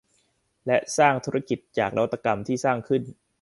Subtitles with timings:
[0.65, 3.01] และสร้างธุรกิจจากนวัตกรรมที่สร้างขึ้น